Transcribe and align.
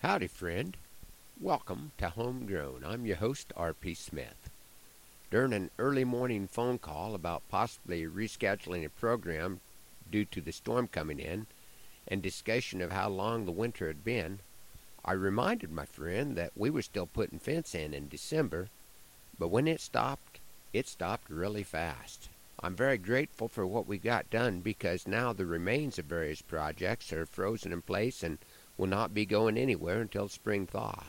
Howdy, 0.00 0.28
friend. 0.28 0.76
Welcome 1.40 1.90
to 1.98 2.10
Homegrown. 2.10 2.84
I'm 2.86 3.04
your 3.04 3.16
host, 3.16 3.52
R.P. 3.56 3.94
Smith. 3.94 4.48
During 5.28 5.52
an 5.52 5.72
early 5.76 6.04
morning 6.04 6.46
phone 6.46 6.78
call 6.78 7.16
about 7.16 7.42
possibly 7.48 8.06
rescheduling 8.06 8.86
a 8.86 8.90
program 8.90 9.58
due 10.08 10.24
to 10.26 10.40
the 10.40 10.52
storm 10.52 10.86
coming 10.86 11.18
in 11.18 11.48
and 12.06 12.22
discussion 12.22 12.80
of 12.80 12.92
how 12.92 13.08
long 13.08 13.44
the 13.44 13.50
winter 13.50 13.88
had 13.88 14.04
been, 14.04 14.38
I 15.04 15.14
reminded 15.14 15.72
my 15.72 15.84
friend 15.84 16.36
that 16.36 16.52
we 16.54 16.70
were 16.70 16.82
still 16.82 17.06
putting 17.06 17.40
fence 17.40 17.74
in 17.74 17.92
in 17.92 18.08
December, 18.08 18.68
but 19.36 19.48
when 19.48 19.66
it 19.66 19.80
stopped, 19.80 20.38
it 20.72 20.86
stopped 20.86 21.28
really 21.28 21.64
fast. 21.64 22.28
I'm 22.60 22.76
very 22.76 22.98
grateful 22.98 23.48
for 23.48 23.66
what 23.66 23.88
we 23.88 23.98
got 23.98 24.30
done 24.30 24.60
because 24.60 25.08
now 25.08 25.32
the 25.32 25.44
remains 25.44 25.98
of 25.98 26.04
various 26.04 26.40
projects 26.40 27.12
are 27.12 27.26
frozen 27.26 27.72
in 27.72 27.82
place 27.82 28.22
and 28.22 28.38
will 28.78 28.86
not 28.86 29.12
be 29.12 29.26
going 29.26 29.58
anywhere 29.58 30.00
until 30.00 30.28
spring 30.28 30.66
thaw. 30.66 31.02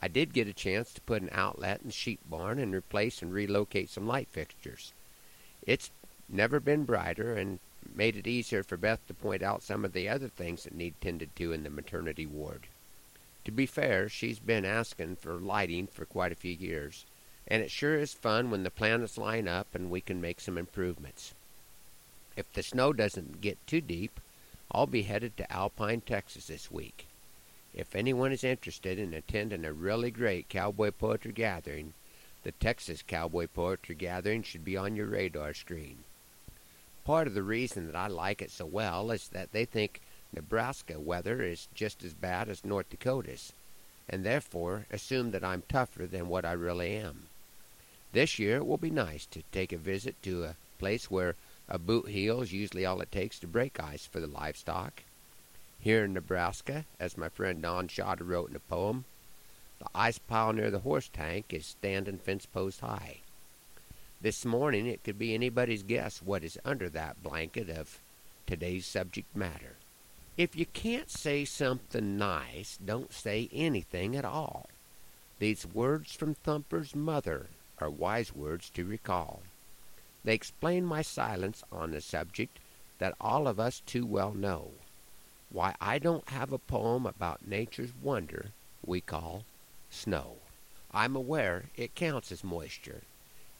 I 0.00 0.08
did 0.08 0.32
get 0.32 0.46
a 0.46 0.52
chance 0.52 0.92
to 0.92 1.00
put 1.00 1.22
an 1.22 1.28
outlet 1.32 1.80
in 1.80 1.88
the 1.88 1.92
sheep 1.92 2.20
barn 2.30 2.60
and 2.60 2.72
replace 2.72 3.20
and 3.20 3.34
relocate 3.34 3.90
some 3.90 4.06
light 4.06 4.28
fixtures. 4.28 4.92
It's 5.66 5.90
never 6.28 6.60
been 6.60 6.84
brighter 6.84 7.34
and 7.34 7.58
made 7.94 8.16
it 8.16 8.26
easier 8.26 8.62
for 8.62 8.76
Beth 8.76 9.04
to 9.08 9.14
point 9.14 9.42
out 9.42 9.62
some 9.62 9.84
of 9.84 9.92
the 9.92 10.08
other 10.08 10.28
things 10.28 10.64
that 10.64 10.74
need 10.74 10.94
tended 11.00 11.34
to 11.36 11.52
in 11.52 11.64
the 11.64 11.70
maternity 11.70 12.26
ward. 12.26 12.68
To 13.44 13.50
be 13.50 13.66
fair, 13.66 14.08
she's 14.08 14.38
been 14.38 14.64
asking 14.64 15.16
for 15.16 15.34
lighting 15.34 15.88
for 15.88 16.04
quite 16.04 16.32
a 16.32 16.36
few 16.36 16.52
years, 16.52 17.04
and 17.46 17.62
it 17.62 17.70
sure 17.70 17.96
is 17.96 18.12
fun 18.14 18.50
when 18.50 18.62
the 18.62 18.70
planets 18.70 19.18
line 19.18 19.48
up 19.48 19.74
and 19.74 19.90
we 19.90 20.00
can 20.00 20.20
make 20.20 20.40
some 20.40 20.58
improvements. 20.58 21.34
If 22.36 22.52
the 22.52 22.62
snow 22.62 22.92
doesn't 22.92 23.40
get 23.40 23.58
too 23.66 23.80
deep, 23.80 24.20
I'll 24.70 24.86
be 24.86 25.02
headed 25.02 25.36
to 25.36 25.52
Alpine, 25.52 26.02
Texas 26.02 26.46
this 26.46 26.70
week. 26.70 27.06
If 27.72 27.94
anyone 27.94 28.32
is 28.32 28.44
interested 28.44 28.98
in 28.98 29.14
attending 29.14 29.64
a 29.64 29.72
really 29.72 30.10
great 30.10 30.48
cowboy 30.48 30.90
poetry 30.90 31.32
gathering, 31.32 31.94
the 32.42 32.52
Texas 32.52 33.02
Cowboy 33.02 33.46
Poetry 33.46 33.94
Gathering 33.94 34.42
should 34.42 34.64
be 34.64 34.76
on 34.76 34.94
your 34.94 35.06
radar 35.06 35.54
screen. 35.54 36.04
Part 37.04 37.26
of 37.26 37.34
the 37.34 37.42
reason 37.42 37.86
that 37.86 37.96
I 37.96 38.06
like 38.06 38.42
it 38.42 38.50
so 38.50 38.66
well 38.66 39.10
is 39.10 39.28
that 39.28 39.52
they 39.52 39.64
think 39.64 40.00
Nebraska 40.32 41.00
weather 41.00 41.42
is 41.42 41.68
just 41.74 42.04
as 42.04 42.14
bad 42.14 42.48
as 42.48 42.64
North 42.64 42.90
Dakota's, 42.90 43.52
and 44.08 44.24
therefore 44.24 44.86
assume 44.90 45.30
that 45.32 45.44
I'm 45.44 45.62
tougher 45.68 46.06
than 46.06 46.28
what 46.28 46.44
I 46.44 46.52
really 46.52 46.96
am. 46.96 47.28
This 48.12 48.38
year 48.38 48.58
it 48.58 48.66
will 48.66 48.78
be 48.78 48.90
nice 48.90 49.26
to 49.26 49.42
take 49.52 49.72
a 49.72 49.78
visit 49.78 50.22
to 50.22 50.44
a 50.44 50.56
place 50.78 51.10
where 51.10 51.34
a 51.68 51.78
boot 51.78 52.08
heel 52.08 52.40
is 52.40 52.52
usually 52.52 52.86
all 52.86 53.00
it 53.00 53.12
takes 53.12 53.38
to 53.38 53.46
break 53.46 53.78
ice 53.78 54.06
for 54.06 54.20
the 54.20 54.26
livestock. 54.26 55.02
Here 55.80 56.04
in 56.04 56.14
Nebraska, 56.14 56.84
as 56.98 57.18
my 57.18 57.28
friend 57.28 57.62
Don 57.62 57.88
Shada 57.88 58.26
wrote 58.26 58.50
in 58.50 58.56
a 58.56 58.60
poem, 58.60 59.04
the 59.78 59.86
ice 59.94 60.18
pile 60.18 60.52
near 60.52 60.70
the 60.70 60.80
horse 60.80 61.08
tank 61.12 61.46
is 61.50 61.66
standing 61.66 62.18
fence 62.18 62.46
post 62.46 62.80
high. 62.80 63.18
This 64.20 64.44
morning 64.44 64.86
it 64.86 65.04
could 65.04 65.18
be 65.18 65.34
anybody's 65.34 65.82
guess 65.84 66.20
what 66.20 66.42
is 66.42 66.58
under 66.64 66.88
that 66.88 67.22
blanket 67.22 67.68
of 67.68 67.98
today's 68.46 68.86
subject 68.86 69.36
matter. 69.36 69.76
If 70.36 70.56
you 70.56 70.66
can't 70.66 71.10
say 71.10 71.44
something 71.44 72.16
nice, 72.16 72.78
don't 72.84 73.12
say 73.12 73.48
anything 73.52 74.16
at 74.16 74.24
all. 74.24 74.68
These 75.38 75.66
words 75.66 76.14
from 76.14 76.34
Thumper's 76.34 76.96
mother 76.96 77.46
are 77.78 77.90
wise 77.90 78.34
words 78.34 78.70
to 78.70 78.84
recall. 78.84 79.42
They 80.28 80.34
explain 80.34 80.84
my 80.84 81.00
silence 81.00 81.64
on 81.72 81.94
a 81.94 82.02
subject 82.02 82.58
that 82.98 83.16
all 83.18 83.48
of 83.48 83.58
us 83.58 83.80
too 83.86 84.04
well 84.04 84.34
know. 84.34 84.72
Why 85.48 85.74
I 85.80 85.98
don't 85.98 86.28
have 86.28 86.52
a 86.52 86.58
poem 86.58 87.06
about 87.06 87.48
nature's 87.48 87.94
wonder 88.02 88.50
we 88.84 89.00
call 89.00 89.44
snow. 89.88 90.36
I'm 90.92 91.16
aware 91.16 91.70
it 91.76 91.94
counts 91.94 92.30
as 92.30 92.44
moisture 92.44 93.04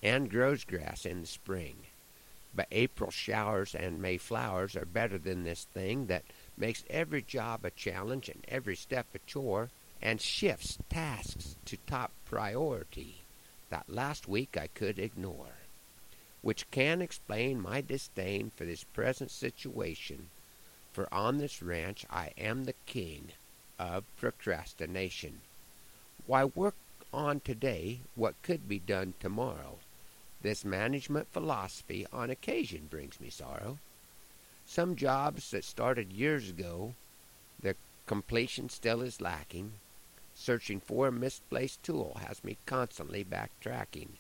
and 0.03 0.29
grows 0.29 0.65
grass 0.65 1.07
in 1.07 1.23
the 1.23 1.27
spring. 1.27 1.87
But 2.55 2.69
April 2.71 3.11
showers 3.11 3.75
and 3.75 4.03
May 4.03 4.19
flowers 4.19 4.77
are 4.77 4.85
better 4.85 5.17
than 5.17 5.45
this 5.45 5.65
thing 5.65 6.05
that 6.09 6.25
makes 6.55 6.85
every 6.91 7.23
job 7.23 7.65
a 7.65 7.71
challenge 7.71 8.29
and 8.29 8.45
every 8.47 8.77
step 8.77 9.07
a 9.15 9.21
chore 9.21 9.71
and 10.03 10.21
shifts 10.21 10.77
tasks 10.91 11.57
to 11.65 11.79
top 11.87 12.13
priority 12.27 13.23
that 13.71 13.89
last 13.89 14.29
week 14.29 14.59
I 14.59 14.67
could 14.67 14.99
ignore 14.99 15.55
which 16.49 16.71
can 16.71 17.03
explain 17.03 17.61
my 17.61 17.83
disdain 17.83 18.51
for 18.57 18.65
this 18.65 18.83
present 18.83 19.31
situation, 19.31 20.31
for 20.95 21.07
on 21.13 21.37
this 21.37 21.61
ranch 21.63 22.07
I 22.11 22.31
am 22.39 22.65
the 22.65 22.73
king 22.87 23.33
of 23.79 24.05
procrastination. 24.17 25.43
Why 26.27 26.47
work 26.47 26.75
on 27.13 27.41
today 27.41 27.99
what 28.15 28.43
could 28.43 28.67
be 28.67 28.79
done 28.79 29.13
tomorrow? 29.21 29.77
This 30.41 30.65
management 30.65 31.29
philosophy 31.29 32.07
on 32.15 32.31
occasion 32.31 32.89
brings 32.89 33.21
me 33.21 33.29
sorrow. 33.29 33.77
Some 34.67 34.97
jobs 34.97 35.51
that 35.51 35.65
started 35.65 36.15
years 36.15 36.49
ago, 36.49 36.95
their 37.61 37.77
completion 38.07 38.71
still 38.71 39.03
is 39.03 39.21
lacking. 39.21 39.73
Searching 40.35 40.81
for 40.81 41.09
a 41.09 41.13
misplaced 41.13 41.83
tool 41.83 42.17
has 42.27 42.43
me 42.43 42.57
constantly 42.65 43.23
backtracking. 43.23 44.17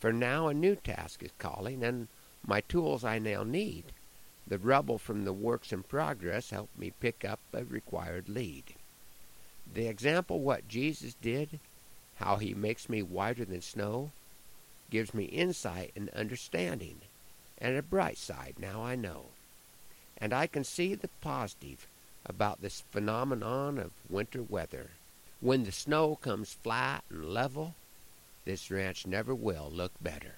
For 0.00 0.12
now 0.12 0.48
a 0.48 0.54
new 0.54 0.76
task 0.76 1.22
is 1.22 1.30
calling, 1.38 1.84
and 1.84 2.08
my 2.44 2.62
tools 2.62 3.04
I 3.04 3.18
now 3.18 3.42
need. 3.42 3.84
The 4.46 4.58
rubble 4.58 4.98
from 4.98 5.24
the 5.24 5.32
works 5.32 5.72
in 5.72 5.82
progress 5.82 6.50
help 6.50 6.70
me 6.76 6.92
pick 7.00 7.24
up 7.24 7.38
a 7.52 7.64
required 7.64 8.28
lead. 8.28 8.64
The 9.72 9.86
example 9.86 10.40
what 10.40 10.68
Jesus 10.68 11.14
did, 11.20 11.60
how 12.16 12.36
he 12.36 12.54
makes 12.54 12.88
me 12.88 13.02
whiter 13.02 13.44
than 13.44 13.60
snow, 13.60 14.10
gives 14.90 15.14
me 15.14 15.24
insight 15.24 15.92
and 15.94 16.08
understanding, 16.10 17.02
and 17.58 17.76
a 17.76 17.82
bright 17.82 18.18
side 18.18 18.54
now 18.58 18.82
I 18.82 18.96
know. 18.96 19.26
And 20.16 20.32
I 20.32 20.46
can 20.46 20.64
see 20.64 20.94
the 20.94 21.10
positive 21.20 21.86
about 22.26 22.62
this 22.62 22.82
phenomenon 22.90 23.78
of 23.78 23.92
winter 24.08 24.42
weather. 24.42 24.90
When 25.40 25.64
the 25.64 25.72
snow 25.72 26.16
comes 26.16 26.54
flat 26.54 27.04
and 27.10 27.24
level, 27.26 27.74
this 28.44 28.70
ranch 28.70 29.06
never 29.06 29.34
will 29.34 29.70
look 29.72 29.92
better. 30.00 30.34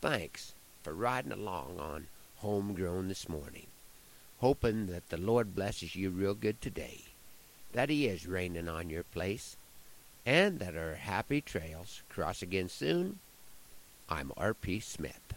Thanks 0.00 0.54
for 0.82 0.92
riding 0.92 1.32
along 1.32 1.78
on 1.78 2.06
Homegrown 2.38 3.08
this 3.08 3.28
morning. 3.28 3.66
Hoping 4.40 4.86
that 4.86 5.08
the 5.08 5.16
Lord 5.16 5.54
blesses 5.54 5.96
you 5.96 6.10
real 6.10 6.34
good 6.34 6.60
today, 6.60 7.02
that 7.72 7.90
He 7.90 8.06
is 8.06 8.26
raining 8.26 8.68
on 8.68 8.90
your 8.90 9.02
place, 9.02 9.56
and 10.24 10.58
that 10.60 10.76
our 10.76 10.94
happy 10.94 11.40
trails 11.40 12.02
cross 12.08 12.42
again 12.42 12.68
soon. 12.68 13.18
I'm 14.08 14.32
R.P. 14.36 14.80
Smith. 14.80 15.34